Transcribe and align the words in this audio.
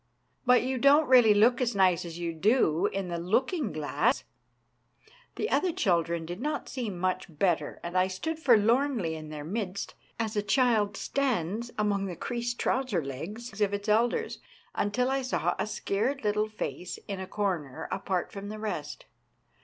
"But 0.47 0.63
you 0.63 0.79
don't 0.79 1.07
really 1.07 1.35
look 1.35 1.61
as 1.61 1.75
nice 1.75 2.05
as 2.05 2.17
you 2.17 2.33
do 2.33 2.87
in 2.87 3.09
the 3.09 3.19
looking 3.19 3.71
glass!" 3.71 4.23
The 5.35 5.51
other 5.51 5.71
children 5.71 6.25
did 6.25 6.41
not 6.41 6.67
seem 6.67 6.97
much 6.97 7.27
better, 7.29 7.79
and 7.83 7.95
I 7.95 8.07
stood 8.07 8.39
forlornly 8.39 9.13
in 9.13 9.29
their 9.29 9.43
midst, 9.43 9.93
as 10.19 10.35
a 10.35 10.41
child 10.41 10.97
stands 10.97 11.69
among 11.77 12.07
the 12.07 12.15
creased 12.15 12.57
trouser 12.59 13.05
legs 13.05 13.61
of 13.61 13.75
its 13.75 13.87
elders, 13.87 14.39
until 14.73 15.11
I 15.11 15.21
saw 15.21 15.53
a 15.59 15.67
scared 15.67 16.23
little 16.23 16.49
face 16.49 16.97
in 17.07 17.19
a 17.19 17.27
corner 17.27 17.87
apart 17.91 18.31
from 18.31 18.49
the 18.49 18.57
rest. 18.57 19.05